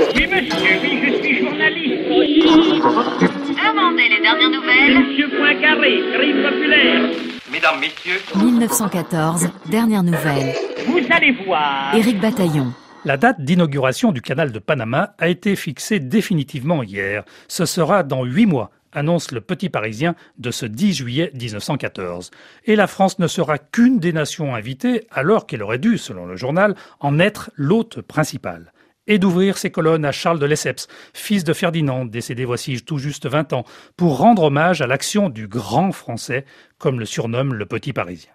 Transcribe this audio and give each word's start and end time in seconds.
Oui, 0.00 0.26
monsieur, 0.26 0.78
oui, 0.82 0.98
je 1.04 1.22
suis 1.22 1.38
journaliste. 1.44 2.08
Demandez 2.08 4.08
les 4.08 4.20
dernières 4.22 4.48
nouvelles. 4.50 4.98
Monsieur 4.98 5.28
Poincaré, 5.28 6.00
crime 6.14 6.42
populaire. 6.42 7.10
Mesdames, 7.52 7.80
Messieurs, 7.80 8.18
1914, 8.34 9.50
dernière 9.70 10.02
nouvelle. 10.02 10.54
Vous 10.86 11.00
allez 11.10 11.32
voir. 11.44 11.94
Éric 11.94 12.18
Bataillon. 12.18 12.72
La 13.04 13.18
date 13.18 13.42
d'inauguration 13.42 14.10
du 14.10 14.22
canal 14.22 14.52
de 14.52 14.58
Panama 14.58 15.14
a 15.18 15.28
été 15.28 15.54
fixée 15.54 16.00
définitivement 16.00 16.82
hier. 16.82 17.24
Ce 17.48 17.66
sera 17.66 18.02
dans 18.02 18.24
huit 18.24 18.46
mois, 18.46 18.70
annonce 18.92 19.32
le 19.32 19.42
Petit 19.42 19.68
Parisien 19.68 20.14
de 20.38 20.50
ce 20.50 20.64
10 20.64 20.94
juillet 20.94 21.30
1914. 21.34 22.30
Et 22.64 22.74
la 22.74 22.86
France 22.86 23.18
ne 23.18 23.26
sera 23.26 23.58
qu'une 23.58 23.98
des 23.98 24.14
nations 24.14 24.54
invitées, 24.54 25.06
alors 25.10 25.46
qu'elle 25.46 25.62
aurait 25.62 25.78
dû, 25.78 25.98
selon 25.98 26.24
le 26.24 26.36
journal, 26.36 26.74
en 27.00 27.18
être 27.18 27.50
l'hôte 27.56 28.00
principal 28.00 28.72
et 29.06 29.18
d'ouvrir 29.18 29.58
ses 29.58 29.70
colonnes 29.70 30.04
à 30.04 30.12
Charles 30.12 30.38
de 30.38 30.46
Lesseps, 30.46 30.88
fils 31.14 31.44
de 31.44 31.52
Ferdinand, 31.52 32.04
décédé 32.04 32.44
voici 32.44 32.80
tout 32.82 32.98
juste 32.98 33.26
20 33.26 33.52
ans, 33.52 33.64
pour 33.96 34.18
rendre 34.18 34.44
hommage 34.44 34.82
à 34.82 34.86
l'action 34.86 35.28
du 35.28 35.48
grand 35.48 35.92
français, 35.92 36.44
comme 36.78 36.98
le 36.98 37.06
surnomme 37.06 37.54
le 37.54 37.66
Petit 37.66 37.92
Parisien. 37.92 38.32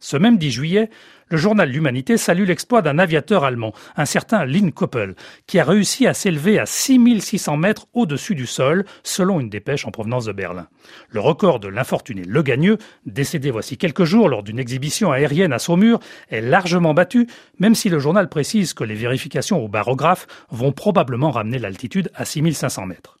Ce 0.00 0.16
même 0.16 0.38
10 0.38 0.50
juillet, 0.50 0.90
le 1.28 1.36
journal 1.36 1.70
L'Humanité 1.70 2.16
salue 2.16 2.46
l'exploit 2.46 2.82
d'un 2.82 2.98
aviateur 2.98 3.44
allemand, 3.44 3.72
un 3.96 4.04
certain 4.04 4.44
Lynn 4.44 4.72
Koppel, 4.72 5.14
qui 5.46 5.60
a 5.60 5.64
réussi 5.64 6.08
à 6.08 6.14
s'élever 6.14 6.58
à 6.58 6.66
6600 6.66 7.56
mètres 7.56 7.86
au-dessus 7.92 8.34
du 8.34 8.46
sol, 8.46 8.84
selon 9.04 9.38
une 9.38 9.48
dépêche 9.48 9.86
en 9.86 9.92
provenance 9.92 10.24
de 10.24 10.32
Berlin. 10.32 10.66
Le 11.10 11.20
record 11.20 11.60
de 11.60 11.68
l'infortuné 11.68 12.22
Le 12.24 12.42
Gagneux, 12.42 12.78
décédé 13.06 13.52
voici 13.52 13.76
quelques 13.76 14.04
jours 14.04 14.28
lors 14.28 14.42
d'une 14.42 14.58
exhibition 14.58 15.12
aérienne 15.12 15.52
à 15.52 15.60
Saumur, 15.60 16.00
est 16.30 16.40
largement 16.40 16.94
battu, 16.94 17.28
même 17.60 17.76
si 17.76 17.90
le 17.90 18.00
journal 18.00 18.28
précise 18.28 18.74
que 18.74 18.82
les 18.82 18.96
vérifications 18.96 19.62
au 19.62 19.68
barographe 19.68 20.26
vont 20.50 20.72
probablement 20.72 21.30
ramener 21.30 21.60
l'altitude 21.60 22.10
à 22.14 22.24
6500 22.24 22.86
mètres. 22.86 23.19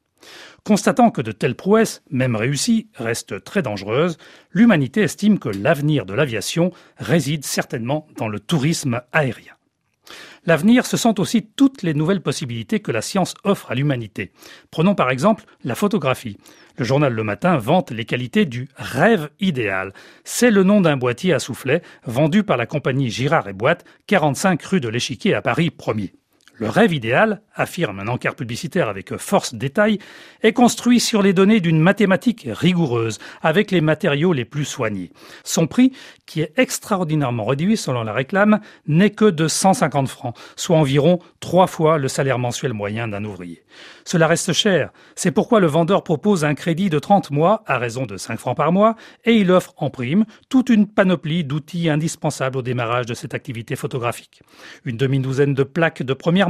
Constatant 0.64 1.10
que 1.10 1.22
de 1.22 1.32
telles 1.32 1.54
prouesses, 1.54 2.02
même 2.10 2.36
réussies, 2.36 2.88
restent 2.94 3.42
très 3.42 3.62
dangereuses, 3.62 4.18
l'humanité 4.52 5.02
estime 5.02 5.38
que 5.38 5.48
l'avenir 5.48 6.06
de 6.06 6.14
l'aviation 6.14 6.72
réside 6.98 7.44
certainement 7.44 8.06
dans 8.16 8.28
le 8.28 8.40
tourisme 8.40 9.00
aérien. 9.12 9.54
L'avenir, 10.46 10.86
ce 10.86 10.96
sont 10.96 11.20
aussi 11.20 11.42
toutes 11.42 11.82
les 11.82 11.92
nouvelles 11.92 12.22
possibilités 12.22 12.80
que 12.80 12.92
la 12.92 13.02
science 13.02 13.34
offre 13.44 13.70
à 13.70 13.74
l'humanité. 13.74 14.32
Prenons 14.70 14.94
par 14.94 15.10
exemple 15.10 15.44
la 15.64 15.74
photographie. 15.74 16.38
Le 16.78 16.84
journal 16.84 17.12
Le 17.12 17.22
Matin 17.22 17.58
vante 17.58 17.90
les 17.90 18.06
qualités 18.06 18.46
du 18.46 18.68
rêve 18.76 19.28
idéal. 19.38 19.92
C'est 20.24 20.50
le 20.50 20.62
nom 20.62 20.80
d'un 20.80 20.96
boîtier 20.96 21.34
à 21.34 21.40
soufflet 21.40 21.82
vendu 22.04 22.42
par 22.42 22.56
la 22.56 22.66
compagnie 22.66 23.10
Girard 23.10 23.48
et 23.48 23.52
Boîte, 23.52 23.84
45 24.06 24.62
rue 24.62 24.80
de 24.80 24.88
l'Échiquier 24.88 25.34
à 25.34 25.42
Paris 25.42 25.70
1er. 25.76 26.12
Le 26.60 26.68
rêve 26.68 26.92
idéal, 26.92 27.40
affirme 27.54 28.00
un 28.00 28.08
encart 28.08 28.34
publicitaire 28.34 28.90
avec 28.90 29.16
force 29.16 29.54
détail, 29.54 29.98
est 30.42 30.52
construit 30.52 31.00
sur 31.00 31.22
les 31.22 31.32
données 31.32 31.60
d'une 31.60 31.80
mathématique 31.80 32.46
rigoureuse, 32.50 33.18
avec 33.40 33.70
les 33.70 33.80
matériaux 33.80 34.34
les 34.34 34.44
plus 34.44 34.66
soignés. 34.66 35.10
Son 35.42 35.66
prix, 35.66 35.92
qui 36.26 36.42
est 36.42 36.52
extraordinairement 36.58 37.46
réduit 37.46 37.78
selon 37.78 38.02
la 38.02 38.12
réclame, 38.12 38.60
n'est 38.86 39.08
que 39.08 39.24
de 39.24 39.48
150 39.48 40.06
francs, 40.08 40.36
soit 40.54 40.76
environ 40.76 41.18
trois 41.40 41.66
fois 41.66 41.96
le 41.96 42.08
salaire 42.08 42.38
mensuel 42.38 42.74
moyen 42.74 43.08
d'un 43.08 43.24
ouvrier. 43.24 43.64
Cela 44.04 44.26
reste 44.26 44.52
cher, 44.52 44.90
c'est 45.14 45.30
pourquoi 45.30 45.60
le 45.60 45.66
vendeur 45.66 46.04
propose 46.04 46.44
un 46.44 46.54
crédit 46.54 46.90
de 46.90 46.98
30 46.98 47.30
mois 47.30 47.62
à 47.66 47.78
raison 47.78 48.04
de 48.04 48.18
5 48.18 48.38
francs 48.38 48.56
par 48.56 48.70
mois, 48.70 48.96
et 49.24 49.32
il 49.32 49.50
offre 49.50 49.72
en 49.78 49.88
prime 49.88 50.26
toute 50.50 50.68
une 50.68 50.86
panoplie 50.86 51.42
d'outils 51.42 51.88
indispensables 51.88 52.58
au 52.58 52.62
démarrage 52.62 53.06
de 53.06 53.14
cette 53.14 53.32
activité 53.32 53.76
photographique. 53.76 54.42
Une 54.84 54.98
demi-douzaine 54.98 55.54
de 55.54 55.62
plaques 55.62 56.02
de 56.02 56.12
première 56.12 56.49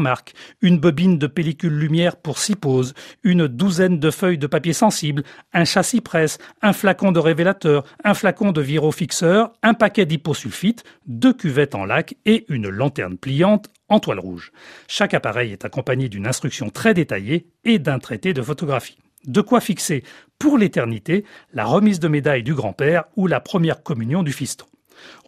une 0.61 0.79
bobine 0.79 1.19
de 1.19 1.27
pellicule 1.27 1.79
lumière 1.79 2.17
pour 2.17 2.39
six 2.39 2.56
poses, 2.56 2.95
une 3.23 3.47
douzaine 3.47 3.98
de 3.98 4.11
feuilles 4.11 4.39
de 4.39 4.47
papier 4.47 4.73
sensible, 4.73 5.23
un 5.53 5.65
châssis 5.65 6.01
presse, 6.01 6.39
un 6.62 6.73
flacon 6.73 7.12
de 7.12 7.19
révélateur, 7.19 7.84
un 8.05 8.15
flacon 8.15 8.52
de 8.52 8.61
virofixeur, 8.61 9.52
un 9.63 9.74
paquet 9.74 10.07
d'hyposulfite, 10.07 10.85
deux 11.07 11.33
cuvettes 11.33 11.74
en 11.74 11.85
lac 11.85 12.17
et 12.27 12.45
une 12.48 12.69
lanterne 12.69 13.17
pliante 13.17 13.69
en 13.89 14.01
toile 14.01 14.20
rouge. 14.20 14.52
Chaque 14.89 15.14
appareil 15.14 15.52
est 15.52 15.64
accompagné 15.64 16.08
d'une 16.08 16.27
instruction 16.27 16.70
très 16.70 16.95
détaillée 16.95 17.47
et 17.64 17.79
d'un 17.79 17.98
traité 17.98 18.33
de 18.33 18.42
photographie. 18.42 18.98
De 19.27 19.41
quoi 19.42 19.61
fixer 19.61 20.03
pour 20.39 20.57
l'éternité 20.57 21.24
la 21.53 21.67
remise 21.67 22.01
de 22.01 22.08
médaille 22.08 22.42
du 22.42 22.55
grand-père 22.55 23.05
ou 23.17 23.27
la 23.27 23.41
première 23.41 23.83
communion 23.83 24.23
du 24.23 24.33
fiston. 24.33 24.67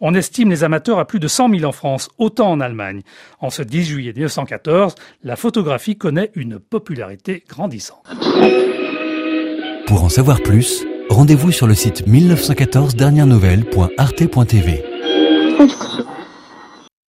On 0.01 0.13
estime 0.13 0.49
les 0.49 0.63
amateurs 0.63 0.99
à 0.99 1.05
plus 1.05 1.19
de 1.19 1.27
100 1.27 1.49
000 1.49 1.63
en 1.63 1.71
France, 1.71 2.09
autant 2.17 2.51
en 2.51 2.59
Allemagne. 2.59 3.01
En 3.39 3.49
ce 3.49 3.63
10 3.63 3.83
juillet 3.83 4.13
1914, 4.13 4.95
la 5.23 5.35
photographie 5.35 5.97
connaît 5.97 6.31
une 6.35 6.59
popularité 6.59 7.43
grandissante. 7.47 8.05
Pour 9.87 10.03
en 10.03 10.09
savoir 10.09 10.41
plus, 10.41 10.85
rendez-vous 11.09 11.51
sur 11.51 11.67
le 11.67 11.73
site 11.73 12.07
1914 12.07 12.95
dernières. 12.95 13.23